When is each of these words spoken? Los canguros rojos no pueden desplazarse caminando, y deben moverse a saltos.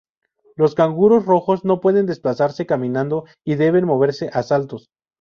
Los 0.55 0.73
canguros 0.73 1.25
rojos 1.27 1.63
no 1.63 1.79
pueden 1.79 2.07
desplazarse 2.07 2.65
caminando, 2.65 3.25
y 3.45 3.53
deben 3.53 3.85
moverse 3.85 4.31
a 4.33 4.41
saltos. 4.41 4.89